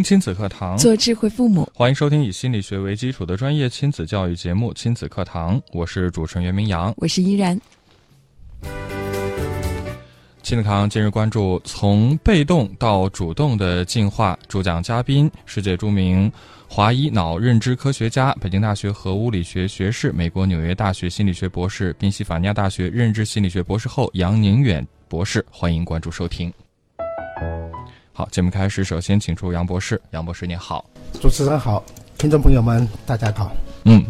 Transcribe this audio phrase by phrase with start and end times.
[0.00, 1.70] 听亲子课堂，做智慧父母。
[1.74, 7.60] 欢迎收听以心理学为基础的专业亲子教育节目《亲子课堂》，我是主持人袁明阳，我是依然。
[10.42, 14.38] 亲子课堂今日关注：从被动到主动的进化。
[14.48, 16.32] 主讲嘉宾：世界著名
[16.66, 25.44] 华裔脑认知科学家、北京大学核物理学学士、美国纽约大学心理学博士、宾夕法尼亚大学认知心理学博士后杨宁远博士。
[25.50, 26.50] 欢迎关注收听。
[28.20, 29.98] 好，节目开始，首先请出杨博士。
[30.10, 30.84] 杨博士，你好。
[31.22, 31.82] 主持人好，
[32.18, 33.50] 听众朋友们，大家好。
[33.86, 34.04] 嗯，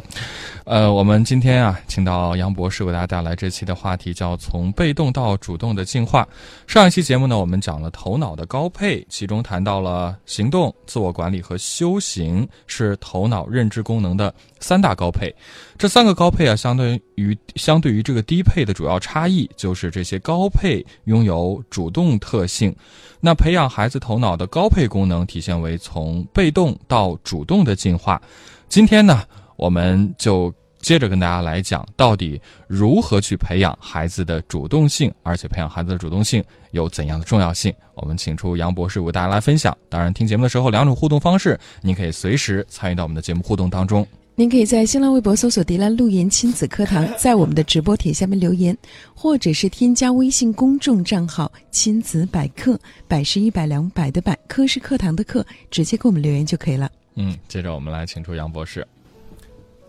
[0.64, 6.26] 呃，我们今天啊，请到杨博士为大家带来这期的话题，叫“从被动到主动的进化”。
[6.68, 15.34] 上一期节目呢，我们讲了头脑的高配，其中谈到了行动、自我管理和修行是头脑认知功能的三大高配。
[15.78, 22.74] 这三个高配啊，相对于相对于这个低配的主要差异，就是这些高配拥有主动特性。
[23.18, 28.20] 那培养孩子头脑的高配功能，体现为从被动到主动的进化。
[28.68, 29.24] 今天呢，
[29.56, 37.72] 我们就接着跟大家来讲，到底如何去培养孩子的主动性，而且培养孩子的主动性有怎样的重要性？
[37.94, 39.76] 我们请出杨博士为大家来分享。
[39.88, 44.06] 当然，听节目的时候，两种互动方式，您可以随时参与到我们的节目互动当中。
[44.36, 48.74] 您可以在新浪微博搜索“迪兰路言亲子课堂”，在我们的直播帖下面留言，
[49.14, 56.90] 或者是添加微信公众账号“亲子百科”，百是一百两百的百，科是课堂的课，直接给我们留言就可以了。
[57.16, 58.86] 嗯，接着我们来请出杨博士。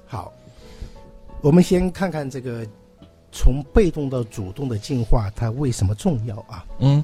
[0.06, 0.34] 好，
[1.42, 2.66] 我们先看看这个
[3.32, 6.66] 从被动到主动的进化，它为什么重要啊？
[6.80, 7.04] 嗯，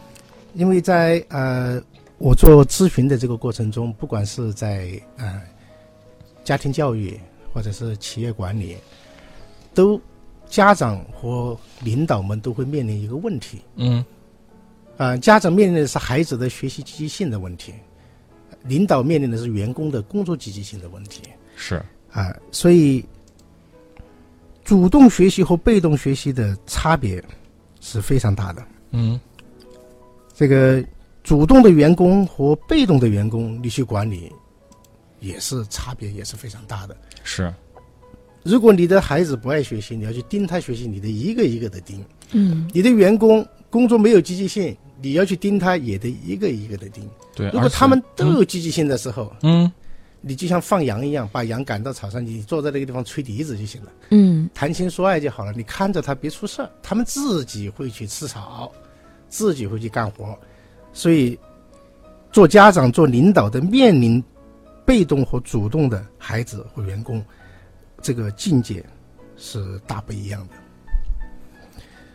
[0.54, 1.82] 因为在呃，
[2.18, 5.42] 我做咨询的这个过程中，不管是在呃
[6.44, 7.20] 家庭教育
[7.54, 8.78] 或者是企业管理，
[9.74, 10.00] 都
[10.48, 13.62] 家长和领导们都会面临一个问题。
[13.76, 14.06] 嗯，
[14.98, 17.74] 啊，家长面临的是孩子的学习积极性的问题，
[18.64, 21.24] 领导面临的是员工的工作积极性的问题。
[21.56, 23.04] 是啊，所以
[24.68, 27.24] 主动学习和被动学习的差别
[27.80, 28.62] 是非常大的。
[28.92, 29.18] 嗯，
[30.36, 30.84] 这个
[31.24, 34.30] 主动的员工和被动的员工，你去管理
[35.22, 36.98] 也是差别也是非常大的。
[37.24, 37.52] 是，
[38.44, 42.02] 如果你的孩子不爱学习，你要去盯他学习，你得一个一个的盯；
[42.34, 47.10] 嗯，你的员工工作没有积极性，你要去盯他，也得一个一个的盯。
[47.34, 47.50] 对。
[47.52, 49.72] 如果他们都有积极性的时候，嗯，
[50.28, 53.92] 你就像放羊一样，把羊赶到草上，你坐在那个地方吹笛子就行了。
[54.10, 58.72] 嗯，谈情说爱就好了，你看着他别出事儿，他们自己会去吃草，
[59.30, 60.38] 自己会去干活，
[60.92, 61.40] 所以
[62.32, 64.22] 做家长、做领导的面临
[64.86, 67.24] 被动和主动的孩子和员工，
[68.02, 68.86] 这个境界
[69.38, 70.54] 是大不一样的。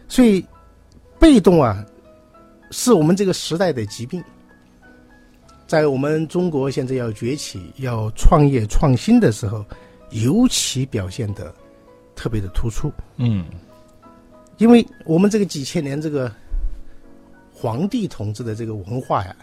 [0.09, 0.45] 所以，
[1.19, 1.85] 被动啊，
[2.71, 4.23] 是我们这个时代的疾病。
[5.73, 9.65] 在我们中国现在要崛起、要创业创新的时候，
[10.11, 11.51] 尤其表现的
[12.15, 12.93] 特别的突出。
[13.17, 13.47] 嗯，
[14.59, 16.31] 因为我们这个几千年这个
[17.51, 19.35] 皇帝统治的这个文化呀，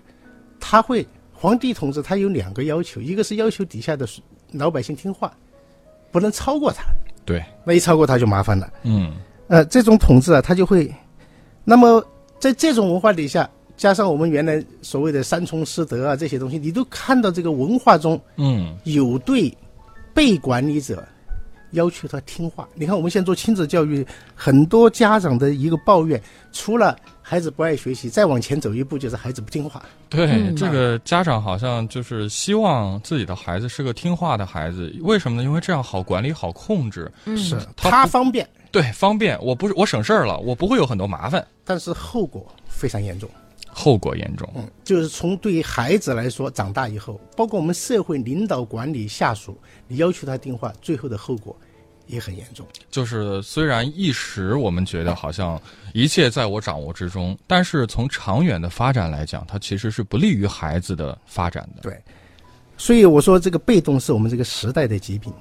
[0.60, 1.04] 他会
[1.34, 4.08] 皇帝统治他有两个要求，一个是要求底下的
[4.52, 5.36] 老百姓听话，
[6.12, 6.84] 不能超过他。
[7.26, 8.72] 对，那一超过他就麻烦了。
[8.84, 9.14] 嗯，
[9.48, 10.94] 呃，这种统治啊，他就会，
[11.64, 12.06] 那么
[12.38, 19.58] 在这种文化底下，加上我们原来所谓的三从四德啊这些东西，你都看到这个文化中嗯，有对
[20.14, 21.02] 被管理者
[21.72, 22.68] 要求他听话。
[22.76, 29.82] 你看，我们现在做亲子教育，很多家长的一个抱怨，除了孩子不爱学习，再往前走一步就是孩子不听话。
[30.10, 35.44] 对，嗯这个家长好像就是希望自己的孩子是个听话的孩子，为什么呢？
[35.44, 39.42] 因为这样好管理、好控制，嗯是他他方便，对，方便。
[39.42, 43.30] 我不是我省事儿了，我不会有很多麻烦，但是后果非常严重。
[43.80, 44.46] 后果严重。
[44.56, 51.56] 嗯，就是从对于孩子来说，长大以后，包括我们社会领导、管理下属，你要求他听话，最后的后果
[52.08, 52.68] 也很严重。
[52.92, 55.62] 就是虽然一时我们觉得好像
[55.94, 61.82] 一切在我掌握之中，但是从长远的发展来讲，它其实是不利于孩子的发展的。
[61.82, 61.98] 对，
[62.78, 65.32] 所以我说这个被动是我们这个时代的疾病，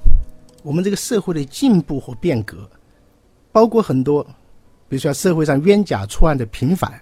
[0.62, 2.70] 我们这个社会的进步和变革，
[3.50, 4.22] 包括很多，
[4.88, 7.00] 比如说社会上冤假错案的频繁，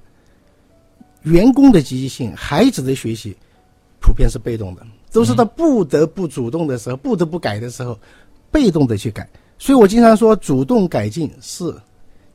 [1.27, 3.37] 员工的积极性、孩子的学习，
[4.01, 7.99] 普遍是被动的，都是他不得不主动的时候、不得不改的时候，
[8.51, 9.29] 被动的去改。
[9.59, 11.75] 所以我经常说，主动改进是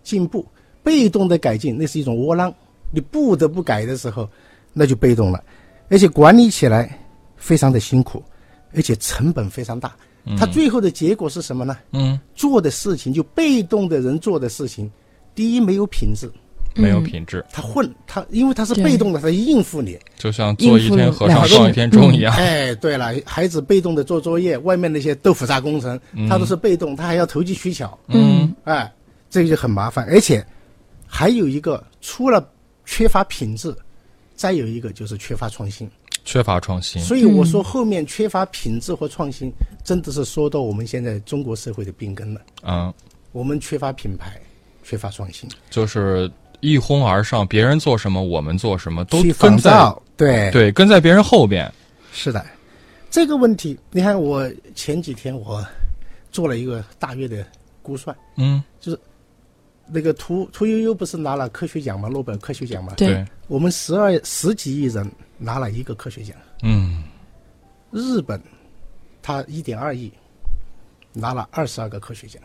[0.03, 0.43] 进步；
[0.83, 2.53] 被动的改进，那是一种窝囊。
[2.91, 4.29] 你不得不改的时候，
[4.73, 5.41] 那就被动了，
[5.89, 6.99] 而且管理起来
[7.37, 8.21] 非常的辛苦，
[8.75, 9.95] 而且成本非常大。
[10.37, 11.77] 他最后的结果是什么呢？
[11.93, 14.91] 嗯，做的事情就被动的人做的事情，
[15.33, 16.29] 第一没有品质，
[16.75, 19.97] 没有品质，他混，他因为他是被动的，他应付你。
[20.17, 22.33] 就像做一天和尚撞一天钟一样。
[22.35, 28.91] 哎，对了，孩子被动的做作业，外面那些豆腐渣工程，他都是被动，他还要投机取巧，嗯哎，
[29.29, 30.05] 这个就很麻烦。
[30.09, 30.45] 而且
[31.05, 32.47] 还有一个，除了
[32.85, 33.75] 缺乏品质，
[34.35, 35.89] 再有一个就是缺乏创新。
[36.23, 37.01] 缺乏创新。
[37.01, 39.51] 所以我说后面缺乏品质和创新，
[39.83, 42.41] 真的是说到我们现在中国社会的病根了。
[42.63, 42.93] 嗯，
[43.31, 44.39] 我们缺乏品牌，
[44.83, 51.71] 缺乏创新，就是一哄而上，别人做什么我们做什么，都跟在，对对跟在别人后边。
[52.13, 52.45] 是的，
[53.09, 55.65] 这个问题，你看我前几天我
[56.31, 57.45] 做了一个大约的
[57.81, 58.99] 估算，嗯，就是
[59.87, 62.07] 那个屠屠呦呦不是拿了科学奖吗？
[62.07, 62.93] 诺贝尔科学奖吗？
[62.95, 67.03] 对我们十二十几亿人拿了一个科学奖，嗯
[67.91, 68.41] 日本
[69.21, 70.11] 他一点二亿
[71.11, 72.41] 拿了二十二个科学奖，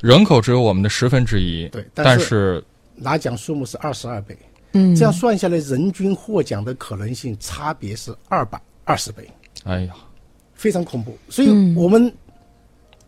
[0.00, 2.62] 人口只有我们的十分之一，对但是
[2.96, 4.36] 拿奖数目是二十二倍，
[4.72, 9.28] 嗯，这样算下来，人均获奖的可能性差别是二百二十倍。
[9.64, 9.94] 哎呀，
[10.54, 11.16] 非常恐怖。
[11.28, 12.12] 所以嗯我们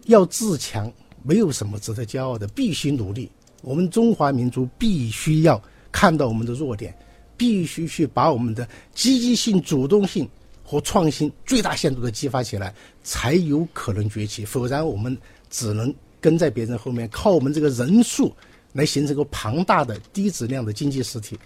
[0.06, 0.92] 要自强，
[1.22, 3.30] 没有什么值得骄傲的，必须努力。
[3.62, 5.60] 我们中华民族必须要
[5.90, 6.94] 看到我们的弱点，
[7.36, 10.28] 必须去把我们的积极性、主动性
[10.62, 14.44] 和创新最大限度的激发起来，才有可能崛起。
[14.44, 15.16] 否则，我们
[15.50, 18.34] 只能跟在别人后面，靠我们这个人数
[18.72, 21.38] 来形成一个庞大的低质量的经济实体，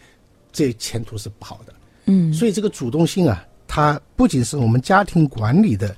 [0.53, 1.73] 这前途是不好的。
[2.07, 5.97] 嗯所以这个主动性啊，它不仅是我们家庭管理的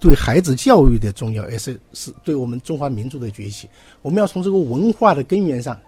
[0.00, 3.68] 对孩子教育的重要，也是是对我们中华民族的崛起。
[4.00, 5.78] 我们要从这个文化的根源上，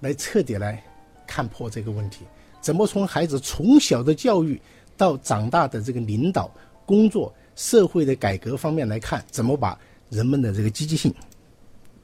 [0.00, 0.82] 来彻底来
[1.26, 2.20] 看破这个问题。
[2.60, 4.60] 怎么从孩子从小的教育
[4.96, 6.50] 到长大的这个领导、
[6.84, 9.78] 工作、社会的改革方面来看，怎么把
[10.10, 11.12] 人们的这个积极性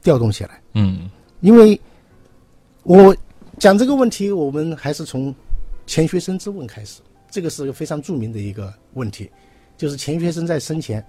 [0.01, 0.59] 调动起来？
[0.73, 1.09] 嗯
[1.41, 1.79] 因为
[2.83, 3.15] 我
[3.57, 5.33] 讲这个问题，我们还是从
[5.85, 7.01] 钱学森之问开始。
[7.31, 9.29] 这个是个非常著名的一个问题，
[9.75, 11.03] 就是钱学森在生前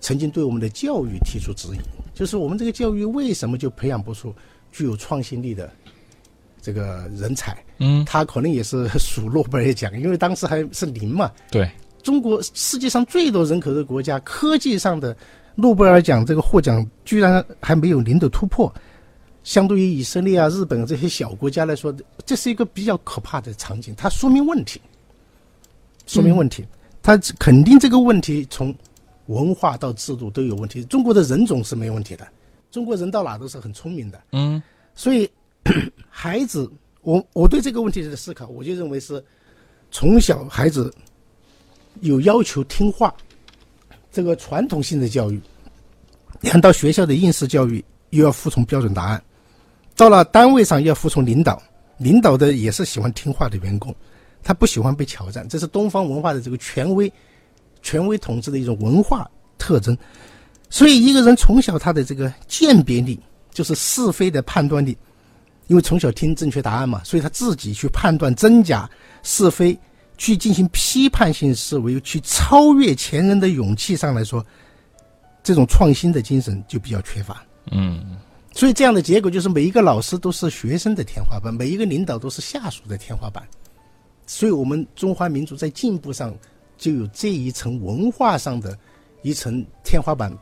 [0.00, 1.78] 曾经对我们的教育提出质疑，
[2.14, 4.34] 就是我们这个教育为什么就培养不出
[4.72, 5.70] 具有创新力的
[6.62, 7.56] 这个人才？
[7.80, 11.30] 嗯，他可能也是数诺贝尔奖，因为当时还是零嘛。
[11.50, 11.70] 对，
[12.02, 15.14] 中国世界上最多人口的国家，科技上的
[15.54, 18.72] 诺贝尔奖这个获奖居然还没有零的突破，
[19.48, 21.90] 相对于以色列啊、日本这些小国家来说，
[22.26, 23.94] 这是一个比较可怕的场景。
[23.96, 24.78] 它说明问题，
[26.06, 26.66] 说明问题，
[27.02, 28.74] 它肯定这个问题从
[29.24, 30.84] 文化到制度都有问题。
[30.84, 32.28] 中国的人种是没问题的，
[32.70, 34.22] 中国人到哪都是很聪明的。
[34.32, 34.62] 嗯
[34.94, 35.26] 所以，
[36.10, 36.70] 孩子，
[37.00, 39.24] 我我对这个问题的思考，我就认为是
[39.90, 40.92] 从小孩子
[42.02, 43.14] 有要求听话，
[44.12, 45.40] 这个传统性的教育，
[46.42, 49.22] 你看到学校的应试教育又要服从标准答案，
[49.98, 51.60] 到了单位上要服从领导，
[51.96, 53.92] 领导的也是喜欢听话的员工，
[54.44, 57.12] 他不喜欢被挑战，这是东方文化的这个权威、
[57.82, 59.28] 权威统治的一种文化
[59.58, 59.98] 特征。
[60.70, 63.18] 所以，一个人从小他的这个鉴别力，
[63.52, 64.96] 就是是非的判断力，
[65.66, 68.88] 因为从小听正确答案嘛，所以他自己去判断真假
[69.24, 69.76] 是非，
[70.16, 74.46] 去进行批判性思维，去超越前人的勇气上来说，
[75.42, 77.42] 这种创新的精神就比较缺乏。
[77.72, 78.16] 嗯
[78.58, 83.46] 所以这样的结果就是每一个老师都是学生的天花板，每一个领导都是下属的天花板。
[84.26, 86.36] 所以我们中华民族在进步上
[86.76, 88.76] 就有这一层文化上的
[89.22, 90.36] 一层天花板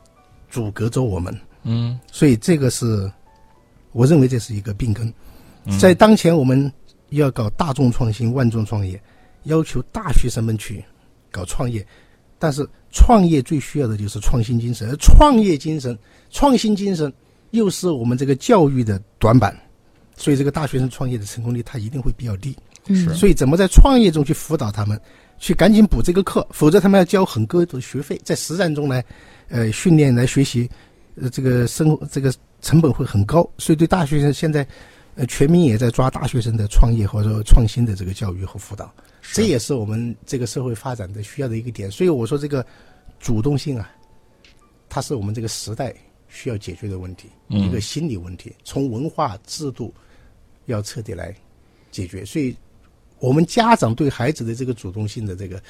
[0.49, 1.39] 阻隔着我们。
[1.61, 3.07] 嗯所以这个是，
[3.91, 5.13] 我认为这是一个病根。
[5.65, 6.73] 嗯在当前，我们
[7.09, 8.99] 要搞大众创新、万众创业，
[9.43, 10.83] 要求大学生们去
[11.29, 11.85] 搞创业，
[12.39, 15.95] 但是创业最需要的就是创新精神，而创业精神、
[16.31, 17.13] 创新精神
[17.51, 19.57] 又是我们这个教育的短板，
[20.15, 22.55] 所以这个大学生创业的成功率它一定会比较低。
[22.89, 24.97] 嗯所以怎么在创业中去辅导他们，
[25.37, 29.03] 去赶紧补这个课，否则他们要交很高的学费，在实战中来，
[29.49, 30.69] 呃，训练来学习，
[31.15, 34.65] 呃，这个生活这个成本会很高，所以对大学生现在，
[35.15, 38.89] 呃，全民也在抓大学生的创业或者说创新的这个教育和辅导，
[39.33, 41.91] 这也是我们这个社会发展的需要的一个点。
[41.91, 42.65] 所以我说这个
[43.19, 43.91] 主动性啊，
[44.87, 45.93] 它是我们这个时代
[46.29, 49.93] 需要解决的问题，嗯一个心理问题，从文化制度
[50.65, 51.33] 要彻底来
[51.91, 52.25] 解决。
[52.25, 52.55] 所以，
[53.19, 55.61] 我们家长对孩子的这个主动性的这个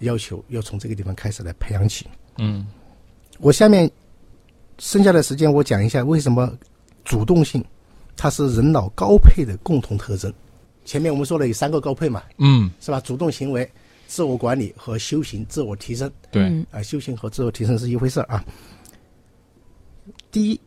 [0.00, 2.06] 要求，要从这个地方开始来培养起。
[2.38, 2.66] 嗯
[3.38, 3.90] 我下面
[4.78, 6.56] 剩下的时间，我讲一下为什么
[7.04, 7.64] 主动性
[8.16, 10.32] 它是人脑高配的共同特征。
[10.84, 13.00] 前面我们说了有三个高配嘛，嗯，是吧？
[13.00, 13.70] 主动行为、
[14.06, 16.10] 自我管理和修行、自我提升。
[16.30, 18.44] 对，嗯啊，修行和自我提升是一回事儿啊。
[20.30, 20.60] 第一，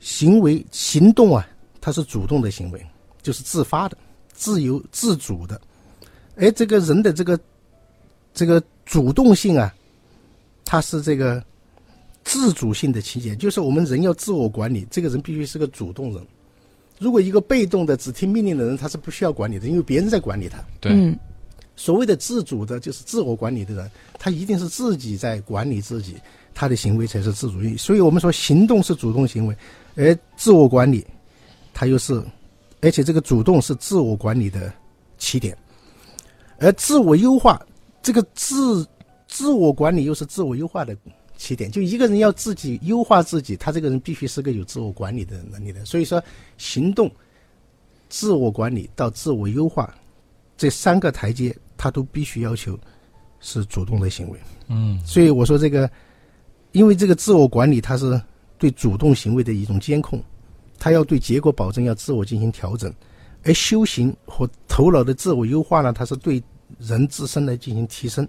[0.00, 1.46] 行为行动啊，
[1.80, 2.84] 它是主动的行为，
[3.22, 3.96] 就是自发的、
[4.32, 5.60] 自由自主的。
[6.36, 7.38] 哎，这个人的这个
[8.32, 9.74] 这个主动性啊，
[10.64, 11.42] 它是这个
[12.24, 16.26] 自主性的体现，就是我们人要自我管理，这个人必须是个主动人。
[16.98, 20.58] 如果一个被动的只听命令的人，他是不需要管理的，因为别人在管理他。
[20.80, 21.18] 对，嗯
[21.76, 26.16] 所谓的自主的，就是自我管理的人，他一定是自己在管理自己，
[26.58, 27.76] 他的行为才是自主意。
[27.76, 29.56] 所以我们说，行动是主动行为，
[29.94, 31.06] 而自我管理，
[31.72, 32.20] 它又是，
[32.80, 34.72] 而且这个主动是自我管理的
[35.18, 35.56] 起点，
[36.58, 37.64] 而自我优化，
[38.02, 38.84] 这个自
[39.28, 40.96] 自我管理又是自我优化的
[41.36, 41.70] 起点。
[41.70, 45.84] 就一个人要自己优化自己，他这个人必须是个有自我管理的能力的。
[45.84, 46.20] 所以说，
[46.56, 47.08] 行动、
[48.08, 49.94] 自我管理到自我优化
[50.56, 52.76] 这三个台阶，他都必须要求
[53.38, 54.40] 是主动的行为。
[54.66, 55.88] 嗯，所以我说这个，
[56.78, 58.20] 因为这个自我管理，它是
[58.56, 60.22] 对主动行为的一种监控，
[60.78, 62.94] 它要对结果保证要自我进行调整，
[63.42, 66.40] 而修行和头脑的自我优化呢，它是对
[66.78, 68.26] 人自身来进行提升，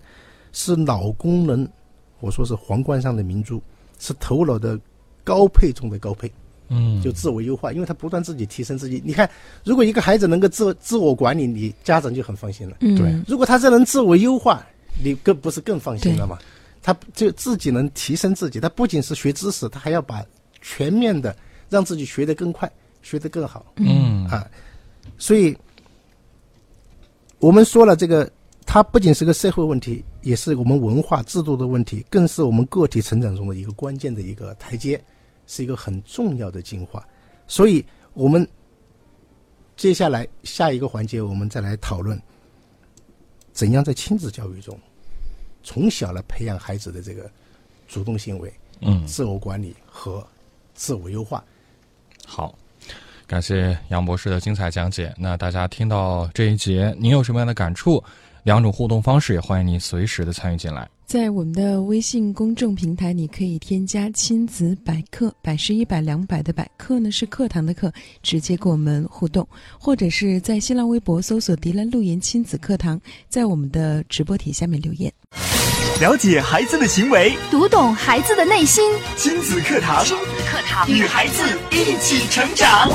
[0.51, 1.67] 是脑功能，
[2.21, 3.61] 我说是皇冠上的明珠，
[3.99, 4.79] 是头脑的
[5.23, 6.31] 高配中的高配。
[6.69, 8.99] 嗯，就自我优化，因为他不断自己提升自己。
[9.05, 9.29] 你看，
[9.63, 12.77] 如果一个孩子能够自自我管理，你家长就很放心了。
[12.81, 14.65] 嗯，对如果他这能自我优化，
[15.03, 16.39] 你更不是更放心了吗？
[16.81, 20.25] 他就自己能提升自己，他不仅是学知识，他还要把
[20.61, 21.35] 全面的
[21.69, 22.71] 让自己学得更快，
[23.01, 24.49] 学得更好嗯啊。
[25.17, 25.57] 所以，
[27.39, 28.29] 我们说了这个，
[28.65, 35.01] 它不仅是个社会问题，也是我们文化制度的问题，更是我们个体成长中的一个关键的一个台阶，
[35.47, 37.05] 是一个很重要的进化。
[37.47, 37.83] 所以，
[38.13, 38.47] 我们
[39.75, 42.21] 接下来下一个环节，我们再来讨论
[43.51, 44.77] 怎样在亲子教育中，
[45.63, 47.29] 从小来培养孩子的这个
[47.87, 50.25] 主动行为、嗯，自我管理和
[50.73, 51.43] 自我优化。
[52.25, 52.53] 好，
[53.27, 55.13] 感谢杨博士的精彩讲解。
[55.17, 58.03] 那大家听到这一节，您有什么样的感触？
[58.43, 60.87] 两种互动方式，也欢迎您随时的参与进来。
[61.05, 67.91] 在我们的微信公众平台，你可以添加“亲子百科”，百是一百两百的百课呢是课堂的课，
[68.21, 69.47] 直接跟我们互动，
[69.79, 75.11] 或者是在新浪微博搜索“迪兰路言亲子课堂”，在我们的直播帖下面留言。
[75.99, 78.83] 了解孩子的行为，读懂孩子的内心，
[79.17, 82.87] 亲子课堂，亲子课堂与孩子一起成长。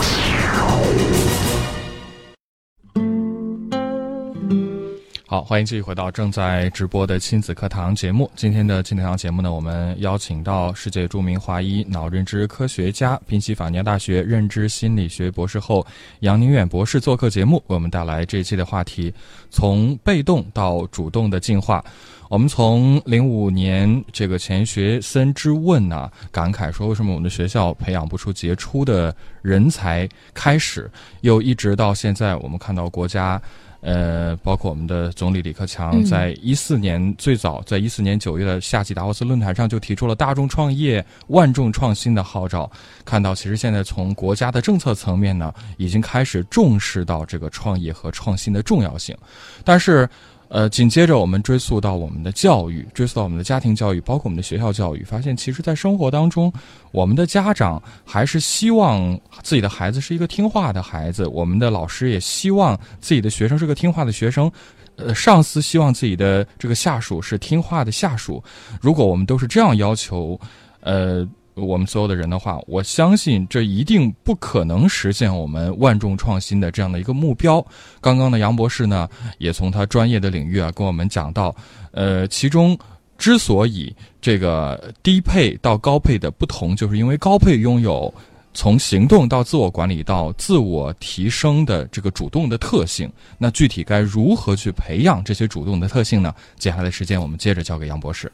[5.34, 8.30] 好，欢迎继续回到正在直播的亲子课堂节目。
[8.36, 15.84] 今天的亲子课堂节目呢，我们邀请到世界著名华裔脑认知科学家、宾夕法尼亚大学认知心理学博士后
[16.20, 19.12] 杨宁远博士做客节目，为我们带来这一期的话题：
[19.50, 21.84] 从被动到主动的进化。
[22.30, 29.12] 我们从零五年这个钱学森之问呢、感慨说为什么我们的学校培养不出杰出的
[29.42, 30.88] 人才开始，
[31.22, 33.42] 又一直到现在，我们看到国家。
[33.84, 42.70] 呃，包括我们的总理李克强，嗯在一四年最早，在一四年九月的夏季达沃斯论坛上就提出了大众创业、万众创新的号召。
[43.04, 49.14] 看到，其实现在从国家的政策层面呢，已经开始重视到这个创业和创新的重要性。
[49.62, 50.08] 但是，
[50.54, 56.52] 呃，紧接着我们追溯到我们的教育，追溯到我们的家庭教育，包括我们的学校教育，发现其实，在生活当中，
[56.92, 64.48] 我们的家长还是希望自己的孩子是一个听话的孩子，我们的老师也希望自己的学生是个听话的学生。
[64.94, 68.40] 呃，上司希望自己的这个下属是听话的下属。
[68.80, 70.38] 如果我们都是这样要求，
[70.82, 77.64] 呃，我们所有的人的话，我相信这一定不可能实现我们万众创新的这样的一个目标。
[78.00, 79.08] 刚刚的杨博士呢，
[79.38, 81.54] 也从他专业的领域啊，跟我们讲到，
[81.92, 82.76] 呃，其中
[83.16, 88.12] 之所以这个低配到高配的不同，就是因为高配拥有
[88.52, 93.10] 从行动到自我管理到自我提升的这个主动的特性。
[93.38, 96.34] 那具体该如何去培养这些主动的特性呢？
[96.58, 98.30] 接下来的时间，我们接着交给杨博士。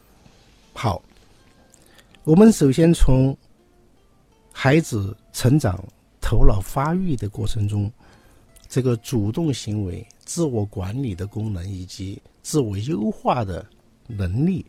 [0.72, 1.02] 好，
[2.24, 3.36] 我们首先从
[4.52, 5.82] 孩子成长、
[6.20, 7.90] 头脑发育的过程中，
[8.68, 13.64] 这个主动行为、自我管理的功能以及自我优化的
[14.06, 14.66] 能力，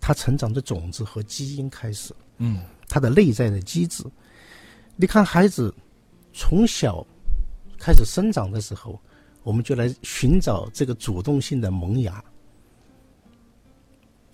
[0.00, 4.02] 他成长的种子和基因开始，嗯他的内在的机制。
[4.96, 5.74] 你看，孩子
[6.32, 7.06] 从小
[7.78, 8.98] 开始生长的时候，
[9.42, 12.24] 我们就来寻找这个主动性的萌芽。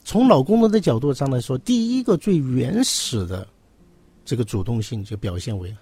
[0.08, 3.46] 从脑功能的角度上来说，第一个最原始的
[4.24, 5.76] 这个主动性就表现为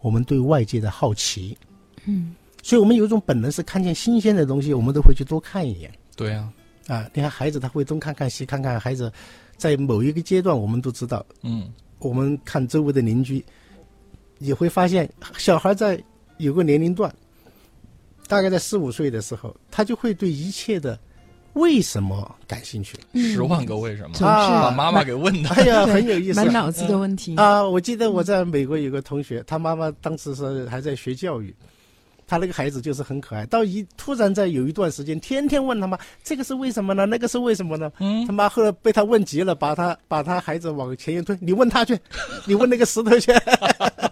[0.00, 1.56] 我们对外界的好奇，
[2.04, 5.90] 嗯，所以我们有一种本能是看见新鲜的东西，我们都会去多看一眼。
[6.14, 6.52] 对啊、
[6.88, 7.08] 啊。
[7.14, 9.10] 你看孩子他会东看看西看看，孩子
[9.56, 13.42] 在某一个阶段，我们都知道，嗯，我们看周围的邻居，
[14.40, 15.98] 也会发现小孩在
[16.36, 17.10] 有个年龄段，
[18.26, 21.00] 大概在四五岁的时候，他就会对一切的
[21.54, 22.96] 为什么感兴趣。
[23.14, 25.48] 十万个为什么，总是把妈妈给问的。
[25.50, 27.34] 哎呀，很有意思 满脑子的问题。
[27.36, 27.62] 啊！
[27.62, 31.54] 我记得我在美国有个同学，他妈妈当时是还在学教育，
[32.26, 33.44] 他那个孩子就是很可爱。
[33.46, 37.06] 到一突然在有一段时间，天天问他妈这个是为什么呢？
[37.06, 37.90] 那个是为什么呢？
[37.98, 41.98] 嗯他妈后来被他问急了，把他把他孩子往前一推，你问他去，
[42.46, 43.32] 你问那个石头去。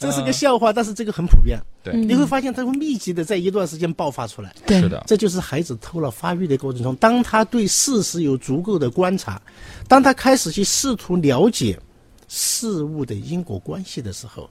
[0.00, 1.60] 这是个笑话，但是这个很普遍。
[1.82, 4.52] 对嗯你会发现他会密集的在一段时间爆发出来。
[4.66, 9.40] 对是的，这就是孩子头脑发育的过程中，当他对事实有足够的观察，
[9.86, 11.78] 当他开始去试图了解
[12.28, 14.48] 事物的因果关系的时候，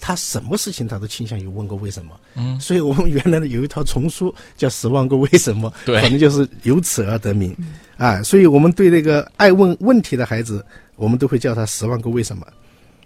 [0.00, 2.18] 他什么事情他都倾向于问个为什么。
[2.34, 7.56] 嗯，所以我们原来呢有一套丛书叫《十万个为什么》， 对可能就是由此而得名。
[7.96, 10.64] 啊，所以我们对那个爱问问题的孩子，
[10.96, 12.44] 我们都会叫他“十万个为什么”。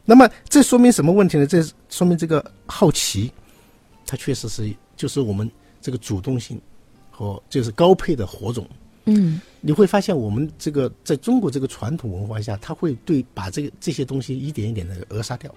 [0.07, 1.47] 那么这说明什么问题呢？
[1.47, 3.31] 这说明这个好奇，
[4.07, 5.51] 它确实是就是我们
[5.83, 6.59] 这个主动性
[7.11, 8.67] 和就是高配的火种。
[9.09, 15.53] 嗯你会发现，我们这个在中国这个传统文化下，他会对把这个这些东西一点一点的扼杀掉。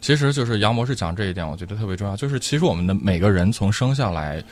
[0.00, 2.16] 其实就是杨博士讲这一点，我觉得特别重要。
[2.16, 4.42] 就是其实我们的每个人从生下来，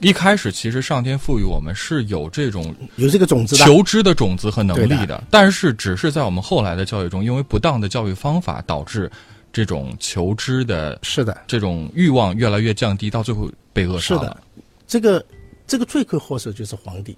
[0.00, 9.10] 一开始其实上天赋予我们是有这种有这个种子的，求知的种子和能力的，但是只是在我们后来的教育中，因为不当的教育方法，导致
[9.52, 14.22] 这种求知的是的，这种欲望越来越降低，到最后被扼杀是的。
[14.22, 14.40] 了。
[14.86, 15.24] 这个
[15.66, 17.16] 这个罪魁祸首就是皇帝，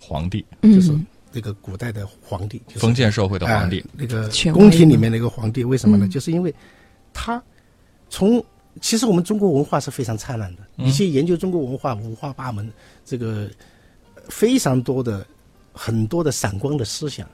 [0.00, 1.06] 皇帝，就是嗯。
[1.30, 3.80] 那个古代的皇帝，就是封建社会的皇帝。
[3.80, 6.06] 哎，那个宫廷里面那个皇帝，为什么呢？
[6.06, 6.10] 嗯。
[6.10, 6.52] 就是因为
[7.12, 7.40] 他
[8.08, 8.42] 从
[8.80, 12.70] 其实我们中国文化是非常灿烂的，嗯你去研究中国文化五花八门，
[13.04, 13.48] 这个
[14.14, 15.26] 呃非常多的
[15.72, 17.28] 很多的闪光的思想，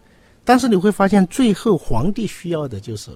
[0.45, 3.11] 但是你会发现，最后皇帝需要的就是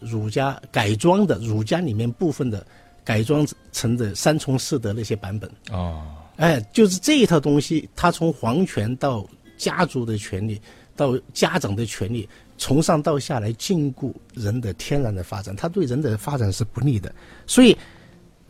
[0.00, 2.66] 儒家改装的儒家里面部分的
[3.04, 5.50] 改装成的三从四德那些版本。
[5.70, 9.26] 哦，哎，就是这一套东西，它从皇权到
[9.56, 10.60] 家族的权利，
[10.94, 12.28] 到家长的权利，
[12.58, 17.14] 从上到下来禁锢人的天然的发展，它对人的发展是不利的，
[17.46, 17.74] 所以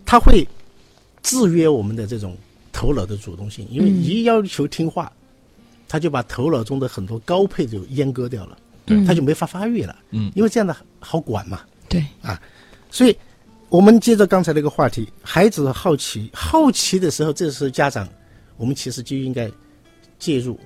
[0.04, 0.44] 它会
[1.22, 2.36] 制约我们的这种
[2.72, 5.12] 头脑的主动性，因为嗯一要求听话，
[5.86, 10.32] 他就把头脑中的很多高配就阉割掉了，嗯他就没法发育了，嗯。
[10.34, 12.40] 因为这样的好管嘛，对，啊
[12.90, 13.14] 所以，
[13.68, 18.08] 我们接着刚才那个话题，孩子好奇，好奇的时候，这时候家长，
[18.56, 19.50] 我们其实就应该
[20.18, 20.58] 介入，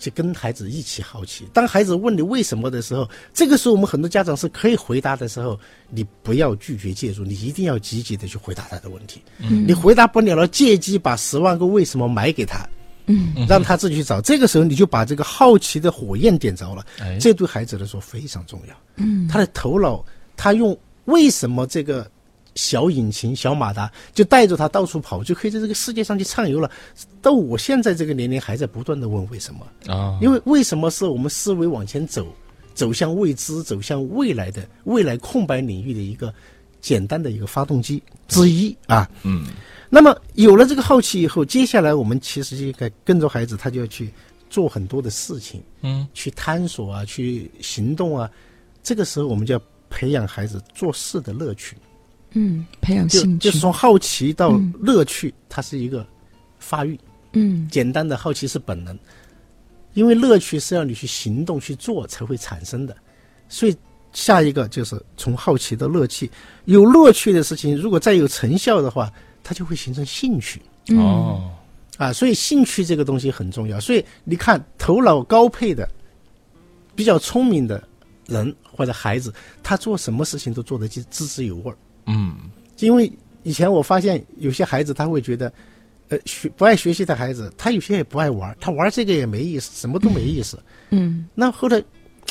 [0.00, 1.46] 去跟孩子一起好奇。
[1.52, 5.56] 当孩子问你为什么的时候，这个时候我们很多家长是可以回答的时候，
[5.90, 9.22] 你不要拒绝介入，你一定要积极的去回答他的问题。
[9.38, 12.66] 嗯你回答不了了，借机把十万个为什么买给他。
[13.06, 18.74] 嗯让他自己去找，这个时候你就把这个好奇的火焰点着了，哎，这对孩子来说非常重要。
[18.96, 20.04] 嗯他的头脑，
[20.36, 22.08] 他用为什么这个
[22.60, 26.70] 小引擎、小马达就带着他到处跑，就可以在这个世界上去畅游了。
[27.22, 29.66] 到我现在这个年龄，还在不断的问为什么？
[29.86, 32.26] 啊，因为为什么是我们思维往前走，
[32.74, 36.34] 走向未知、走向未来的未来空白领域的一个
[36.82, 39.08] 简单的一个发动机之一啊。
[39.22, 39.46] 嗯
[39.88, 44.12] 那么有了这个好奇以后，接下来我们其实就应该跟着孩子，他就要去
[44.50, 45.62] 做很多的事情。
[45.80, 48.30] 嗯去探索啊，去行动啊，
[48.82, 51.76] 这个时候我们就要培养孩子做事的乐趣，
[52.32, 56.06] 嗯，培养就兴趣就是，从好奇到嗯乐趣，它是一个
[56.58, 56.98] 发育。
[57.32, 58.98] 嗯简单的好奇是本能，
[59.94, 62.96] 因为乐趣是要你去行动去做才会产生的，
[63.48, 63.76] 所以
[64.12, 66.28] 下一个就是从好奇到乐趣，
[66.64, 69.12] 有乐趣的事情，如果再有成效的话，
[69.44, 70.60] 它就会形成兴趣。
[70.88, 71.50] 嗯哦，
[71.98, 73.78] 啊，所以兴趣这个东西很重要。
[73.78, 75.88] 所以你看，头脑高配的、
[76.96, 77.80] 比较聪明的
[78.26, 81.76] 人或者孩子，他做什么事情都做得津滋滋有味儿。
[82.06, 82.34] 嗯
[82.78, 83.10] 因为
[83.42, 85.52] 以前我发现有些孩子他会觉得，
[86.08, 90.58] 呃，学不爱学习的孩子，他有些也不爱玩，他玩这个也没意思，什么都没意思。
[90.90, 91.82] 嗯那后来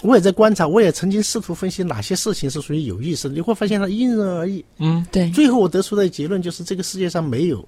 [0.01, 4.63] 我也在观察，我也曾经试图分析哪些事情是属于有意思的，你会发现它因人而异。
[4.77, 7.67] 嗯对，最后我得出的结论就是，这个世界上没有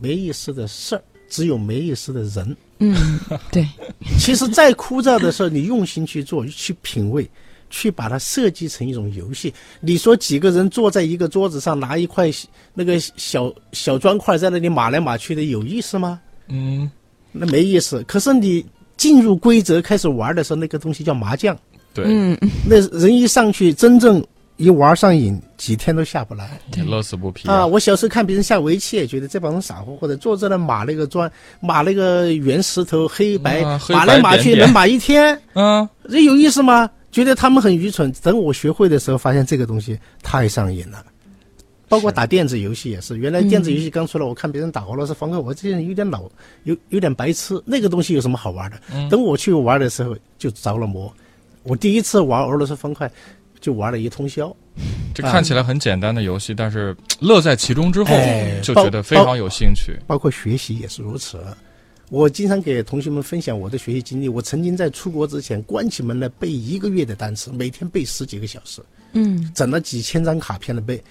[0.00, 2.56] 没意思的事儿，只有没意思的人。
[2.78, 3.18] 嗯
[3.50, 3.66] 对，
[4.18, 7.28] 其实再枯燥的事儿，你用心去做，去品味，
[7.74, 9.52] 去把它设计成一种游戏。
[9.80, 12.30] 你说几个人坐在一个桌子上，拿一块
[12.72, 16.20] 那个小小砖块在那里码来码去的，有意思吗？
[16.46, 16.88] 嗯，
[17.32, 18.00] 那没意思。
[18.04, 18.64] 可是你
[18.96, 21.58] 进入规则开始玩的时候，那个东西叫麻将。
[21.92, 24.24] 对，嗯那人一上去，真正
[24.56, 26.60] 一玩上瘾，几天都下不来。
[26.72, 27.66] 你乐此不疲啊！
[27.66, 36.88] 我小时候看别人下围棋，也觉得这帮人傻乎乎的，坐在那码那个砖，码那个圆石头，黑白码来码去，能码一天，嗯，这有意思吗？
[37.14, 38.12] 觉得他们很愚蠢。
[38.20, 41.04] 等我学会的时候，发现这个东西太上瘾了。
[41.88, 46.28] 包括打电子游戏也是，原来电子游戏刚出来，我看别人打俄罗斯方块，我这人有点老，
[46.64, 47.62] 有有点白痴。
[47.64, 49.08] 那个东西有什么好玩的？
[49.08, 51.14] 等我去玩的时候，就着了魔。
[51.62, 53.08] 我第一次玩俄罗斯方块，
[53.60, 54.52] 就玩了一通宵。
[55.14, 59.96] 这看起来很简单的游戏，但是乐在其中之后哎，就觉得非常有兴趣。
[60.04, 61.38] 包括学习也是如此。
[62.10, 64.28] 我经常给同学们分享我的学习经历。
[64.28, 71.02] 我曾经在出国之前关起门来背一个月的单词，每天背十几个小时，嗯，整了几千张卡片的背。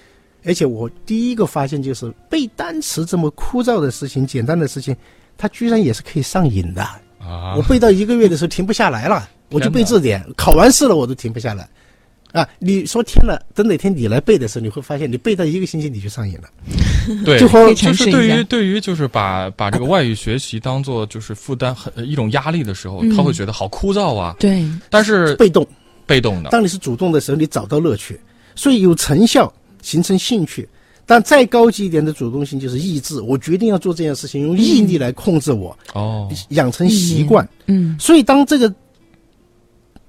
[0.45, 4.95] 而且我第一个发现就是背单词这么枯燥的事情、简单的事情，
[5.37, 6.83] 它居然也是可以上瘾的。
[7.19, 11.67] 啊我，背到一个月的时候停不下来了，我就背字典，考完试了我都停不下来。
[12.33, 16.49] 啊，你说天了，等哪天你来背的时候，你会发现你背到一个星期你就上瘾了。
[17.23, 17.47] 对，就
[17.93, 23.15] 是对于对于就是把把这个外语学习当做就是负担很一种压力的时候，嗯。
[23.15, 24.35] 他会觉得好枯燥啊。
[24.39, 25.65] 对，但是被动，
[26.07, 28.19] 被动的，当你是主动的时候，你找到乐趣，
[28.55, 30.67] 所以有成效，形成兴趣。
[31.05, 37.47] 但再高级一点的主动性就是意志，我决定要做这件事情，用毅力来控制我，哦，养成习惯。
[37.67, 37.95] 嗯。
[37.99, 38.73] 所以当这个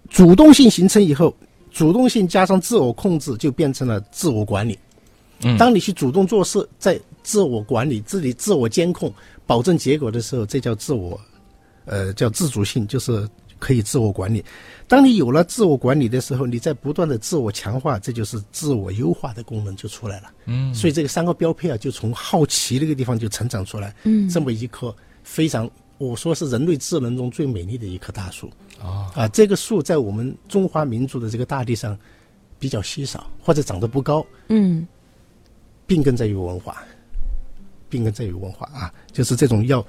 [0.09, 1.37] 主动性形成以后，
[1.75, 4.79] 主动性加上自我控制，就变成了自我管理。
[5.43, 9.13] 嗯当你去主动做事，在自我管理、自己自我监控、
[9.45, 11.21] 保证结果的时候，这叫自我，
[11.85, 14.43] 呃，叫自主性，就是可以自我管理。
[14.87, 20.31] 当你有了自我管理的时候，你在不断的自我强化，这就是自我优化的功能就出来了。
[20.47, 23.93] 嗯，所以这个三个标配啊，就从好奇这个地方就成长出来。
[24.05, 25.69] 嗯这么一颗非常，
[26.05, 28.51] 我说是人类智能中最美丽的一棵大树。
[28.81, 31.99] 啊，啊，这个树在我们中华民族的这个大地上
[32.59, 34.87] 比较稀少，或者长得不高，嗯
[35.87, 36.83] 病根在于文化，
[37.89, 39.87] 病根在于文化啊，就是这种要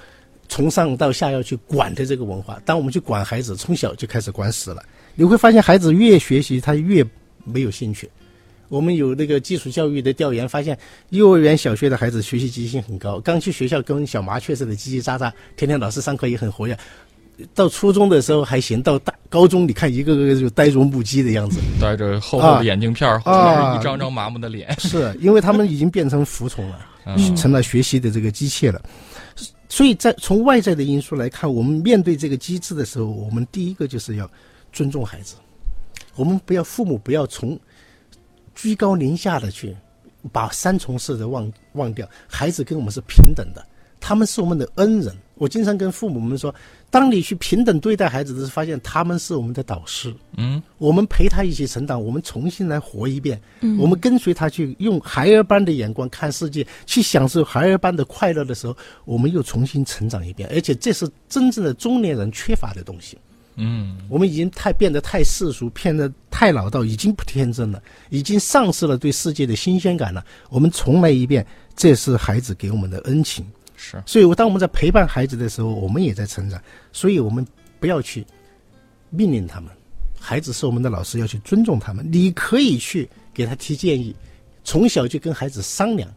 [0.47, 2.61] 从上到下要去管的这个文化。
[2.65, 4.83] 当我们去管孩子，从小就开始管死了，
[5.15, 7.05] 你会发现孩子越学习，他越
[7.43, 8.09] 没有兴趣。
[8.69, 10.77] 我们有那个基础教育的调研，发现
[11.09, 16.77] 幼儿园、小学的孩子学习积极性很高，刚去学校跟小麻雀似的叽叽喳喳，天天老师上课也很活跃。
[17.53, 24.73] 到初中的时候还行，到大高中你看一个个就呆若木鸡的样子，戴着厚厚啊的眼镜片儿，后面是一张张麻木的脸。
[24.79, 26.79] 是因为他们已经变成服从了。
[27.07, 28.81] 嗯成了学习的这个机器了。
[29.69, 34.27] 所以在从外在的因素来看，我们面对这个机制的时候，我们第一个就是要
[34.73, 35.35] 尊重孩子，
[36.15, 37.59] 我们不要父母不要从
[38.55, 39.75] 居高临下的去
[40.31, 43.63] 把三从四德忘忘掉，孩子跟我们是平等的，
[43.99, 45.13] 他们是我们的恩人。
[45.37, 46.55] 我经常跟父母们说，
[46.89, 53.37] 当你去平等对待孩子的时候，发现他们是我们的导师，嗯，我们陪他一起成长，我们重新来活一遍，
[53.77, 63.17] 我们跟随他去用孩儿般的眼光看世界，去享受孩儿般的快乐的时候，我们又重新成长一遍，而且这是真正的中年人缺乏的东西。
[63.57, 70.25] 嗯，我们已经太变得太世俗，变得太老道，已经不天真了，已经丧失了对世界的新鲜感了。
[70.49, 73.45] 我们重来一遍，这是孩子给我们的恩情。
[73.77, 76.61] 是，所以，我当我们在陪伴孩子的时候，我们也在成长。
[76.91, 77.45] 所以我们
[77.79, 78.25] 不要去
[79.09, 79.69] 命令他们，
[80.19, 82.05] 孩子是我们的老师，要去尊重他们。
[82.11, 84.15] 你可以去给他提建议，
[84.63, 86.09] 从小就跟孩子商量，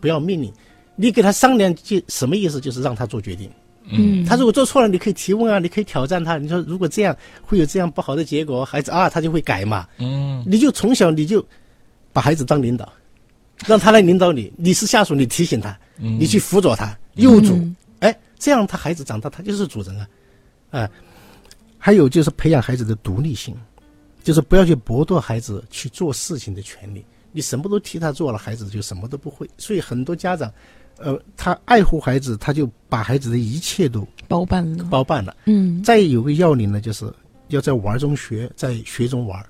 [0.00, 0.52] 不要命令。
[0.94, 2.58] 你给他商量，就什么意思？
[2.58, 3.50] 就是让他做决定。
[3.88, 6.38] 嗯，他如果做错了，你可以提问啊，你可以挑战他。
[6.38, 9.86] 你说如果这样会有这样不好的结果，孩子啊，他就会改嘛。
[9.98, 11.46] 嗯，你就从小你就
[12.12, 12.92] 把孩子当领导，
[13.66, 20.08] 让他来领导你，你是下属，你提醒他，嗯你去辅佐他，幼主，嗯哎，这样他孩子长大他就是主人啊，
[20.70, 20.90] 啊，
[21.78, 23.54] 还有就是培养孩子的独立性，
[24.22, 27.04] 就是不要去剥夺孩子去做事情的权利。
[27.32, 29.46] 你什么都替他做了，孩子就什么都不会。
[29.58, 30.50] 所以很多家长，
[30.98, 35.36] 呃，他爱护孩子，他就把孩子的一切都包办了，包办了。
[35.44, 37.04] 嗯再有个要领呢，就是
[37.48, 39.44] 要在玩中学，在学中玩。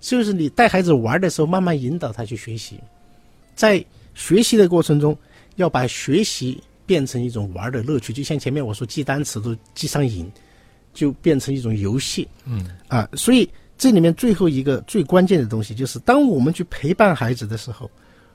[0.00, 2.80] 就是你带孩子玩的时候，慢慢引导他去学习，
[3.54, 3.84] 在
[4.14, 5.16] 学习的过程中，
[5.56, 8.12] 要把学习变成一种玩的乐趣。
[8.12, 10.30] 就像前面我说记单词都记上瘾，
[10.92, 12.26] 就变成一种游戏。
[12.44, 17.88] 嗯啊，所以这里面最后一个最关键的东西，就是当我们去陪伴孩子的时候，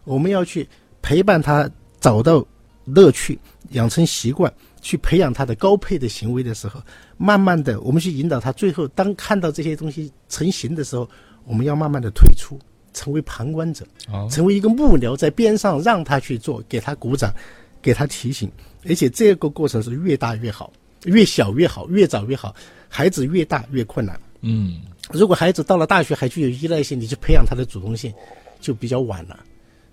[0.05, 0.67] 我们要去
[1.01, 2.45] 陪伴他找到
[2.87, 3.37] 乐趣，
[3.71, 6.81] 养成习惯，去培养他的高配的行为的时候，
[7.17, 11.07] 慢慢的我们去引导他，最后当看到这些东西成型的时候，
[11.45, 12.57] 我们要慢慢的退出，
[12.93, 13.85] 成为旁观者，
[14.29, 17.33] 成为一个幕僚，在边上让他去做，给他鼓掌，
[17.81, 18.49] 给他提醒，
[18.87, 20.71] 而且这个过程是越大越好，
[21.03, 22.55] 越小越好，越早越好，
[22.87, 24.19] 孩子越大越困难。
[24.41, 28.13] 嗯如果孩子到了大学还具有依赖性，你去培养他的主动性，
[28.59, 29.39] 就比较晚了。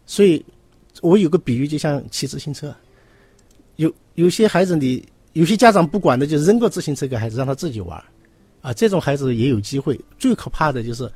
[0.07, 0.45] 所以，
[1.03, 2.75] 我有个比喻，就像骑自行车，
[4.15, 8.03] 有有些孩子你有些家长不管的，就扔个自行车给孩子，让他自己玩，
[8.61, 10.01] 啊，这种孩子也有机会。
[10.19, 11.11] 最可怕的就是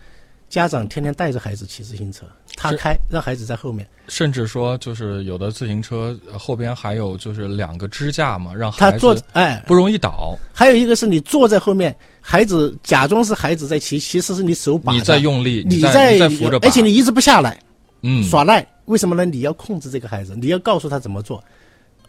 [0.48, 10.37] 家长天天带着孩子骑自行车，他开，让孩子在后面，甚至说就是有的自行车呃后边还有就是两个支架嘛，让孩他坐子哎，不容易倒。
[10.52, 17.58] 还有一个是你坐在后面，孩子假装是孩子在骑，其实是你手把你在用力，你在你在扶着，而且你一直不下来，
[18.02, 18.66] 嗯耍赖。
[18.87, 19.24] 为什么呢？
[19.24, 21.44] 你要控制这个孩子，你要告诉他怎么做，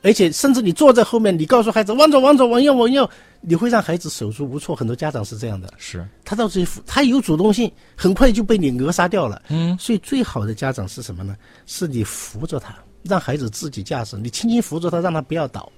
[0.02, 3.10] 而且甚至你坐在后面，你告诉孩子往左往左往右往右，
[3.42, 4.76] 你会让孩子手足无措。
[4.76, 9.42] 很多家长是这样的，是他到最后他有主动性，很快就被你扼杀掉了。
[9.50, 11.36] 嗯，所以最好的家长是什么呢？
[11.66, 15.72] 是你扶着他，让孩子自己驾驶，你轻轻扶着他，让他不要倒。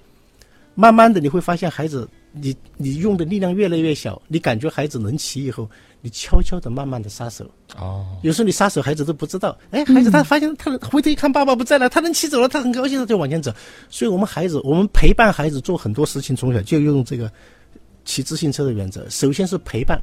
[0.74, 5.68] 慢慢的你会发现，孩子你你用的力量越来越小，你感觉孩子能骑以后，
[6.02, 7.48] 你悄悄的慢慢的撒手。
[7.78, 9.56] 哦，有时候你撒手，孩子都不知道。
[9.70, 13.54] 哎，孩子他发现他回头一看爸爸不在了，他能骑走了，他很高兴，他就往前走。
[13.88, 17.30] 所以我们孩子，我们陪伴孩子做很多事情，从小就用这个
[18.04, 19.08] 骑自行车的原则。
[19.08, 20.02] 首先是陪伴，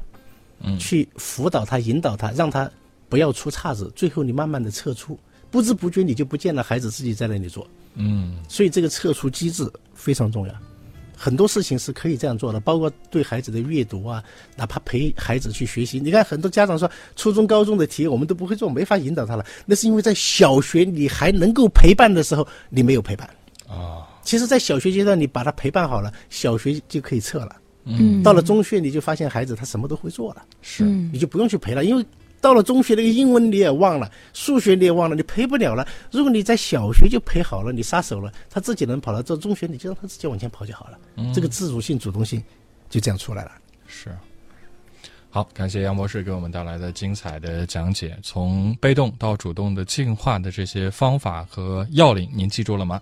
[0.62, 2.68] 嗯去辅导他、引导他，让他
[3.10, 3.92] 不要出岔子。
[3.94, 5.18] 最后你慢慢的撤出，
[5.50, 7.68] 不知不觉你就不见了，孩子自己在那里做。
[7.94, 10.54] 嗯所以这个撤出机制非常重要。
[11.22, 14.24] 很多事情是可以这样做的，包括对孩子的阅读啊，
[14.56, 16.00] 哪怕陪孩子去学习。
[16.00, 19.44] 你看，很多家长说初中、高中的题我们都不会做，没法引导他了。
[19.66, 23.28] 那是因为在小学你还能够陪伴的时候，你没有陪伴。
[23.68, 27.54] 啊，其实，在小学阶段你把他陪伴好了，小学就可以撤了。
[27.84, 32.04] 嗯到了中学，你就发现孩子他什么都会做了，是你就不用去陪了，因为
[32.40, 35.86] 到了中学那个英文你也忘了，数学你也忘了，你陪不了了。
[36.10, 40.98] 如果你在小学就陪好了，你撒手了，他自己能跑到这中学你就让他自己往前跑就好了。
[41.34, 42.42] 这个自主性、主动性
[42.88, 43.52] 就这样出来了。
[43.86, 44.10] 是。
[45.32, 53.00] 好，感谢杨博士给我们带来的精彩的讲解，从被动到主动的进化的这些方法和要领，您记住了吗？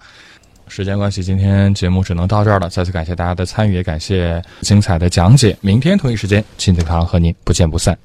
[0.67, 2.69] 时间关系，今天节目只能到这儿了。
[2.69, 5.57] 再次感谢大家的参与，也感谢精彩的讲解。
[5.63, 7.99] 明天同一时间，亲子课堂和您不见不散。